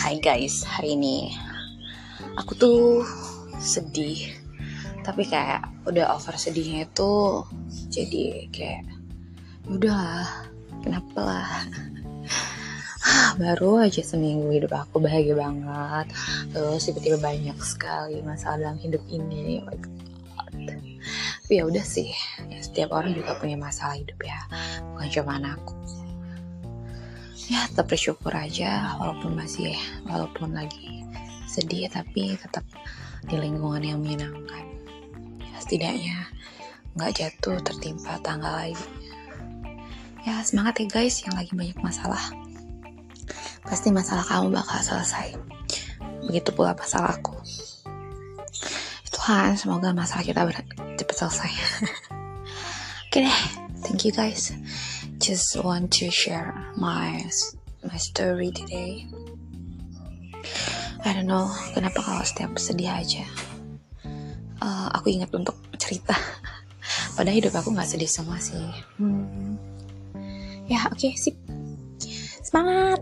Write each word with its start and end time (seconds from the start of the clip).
Hai 0.00 0.16
guys, 0.24 0.64
hari 0.64 0.96
ini 0.96 1.28
aku 2.40 2.56
tuh 2.56 3.04
sedih. 3.60 4.32
Tapi 5.04 5.28
kayak 5.28 5.68
udah 5.84 6.16
over 6.16 6.32
sedihnya 6.32 6.88
itu 6.88 7.44
Jadi 7.92 8.48
kayak 8.48 8.88
Udah 9.68 10.24
kenapa 10.80 11.20
lah? 11.20 11.50
Baru 13.36 13.84
aja 13.84 14.00
seminggu 14.00 14.48
hidup 14.48 14.72
aku 14.72 15.04
bahagia 15.04 15.36
banget. 15.36 16.08
Terus 16.48 16.88
tiba-tiba 16.88 17.20
banyak 17.20 17.58
sekali 17.60 18.24
masalah 18.24 18.64
dalam 18.64 18.80
hidup 18.80 19.04
ini. 19.12 19.60
Oh. 19.60 19.76
Tapi 21.44 21.60
ya 21.60 21.68
udah 21.68 21.84
sih 21.84 22.08
ya, 22.48 22.64
Setiap 22.64 22.96
orang 22.96 23.12
juga 23.12 23.36
punya 23.36 23.60
masalah 23.60 24.00
hidup 24.00 24.16
ya. 24.24 24.40
Bukan 24.96 25.08
cuma 25.12 25.36
aku 25.36 25.76
ya 27.50 27.68
tetap 27.68 27.92
bersyukur 27.92 28.32
aja 28.32 28.96
walaupun 28.96 29.36
masih 29.36 29.76
walaupun 30.08 30.56
lagi 30.56 31.04
sedih 31.44 31.86
tapi 31.92 32.34
tetap 32.40 32.64
di 33.24 33.36
lingkungan 33.36 33.84
yang 33.84 33.98
menyenangkan. 34.00 34.64
Ya 35.40 35.56
setidaknya 35.60 36.18
nggak 36.94 37.12
jatuh 37.14 37.58
tertimpa 37.64 38.20
tangga 38.22 38.54
lagi 38.54 38.86
ya 40.24 40.40
semangat 40.40 40.80
ya 40.80 40.86
guys 40.88 41.20
yang 41.20 41.36
lagi 41.36 41.52
banyak 41.52 41.76
masalah. 41.84 42.22
Pasti 43.64 43.88
masalah 43.92 44.24
kamu 44.24 44.52
bakal 44.52 44.80
selesai. 44.80 45.36
Begitu 46.24 46.52
pula 46.56 46.72
masalahku 46.72 47.36
Tuhan 49.24 49.56
semoga 49.56 49.92
masalah 49.96 50.20
kita 50.20 50.44
cepat 51.00 51.16
selesai. 51.16 51.52
Oke 53.08 53.24
deh 53.24 53.40
thank 53.84 54.04
you 54.04 54.12
guys 54.12 54.52
just 55.24 55.56
want 55.64 55.88
to 55.88 56.12
share 56.12 56.52
my 56.76 57.24
my 57.80 57.96
story 57.96 58.52
today. 58.52 59.08
I 61.00 61.16
don't 61.16 61.24
know 61.24 61.48
kenapa 61.72 62.04
kalau 62.04 62.20
setiap 62.20 62.60
sedih 62.60 62.92
aja 62.92 63.24
uh, 64.60 64.88
aku 64.92 65.16
ingat 65.16 65.32
untuk 65.32 65.56
cerita. 65.80 66.12
Padahal 67.16 67.40
hidup 67.40 67.56
aku 67.56 67.72
nggak 67.72 67.88
sedih 67.88 68.10
semua 68.10 68.36
sih. 68.36 68.68
Hmm. 69.00 69.56
Ya 70.68 70.84
oke 70.92 71.00
okay, 71.00 71.16
sip. 71.16 71.40
Semangat. 72.44 73.00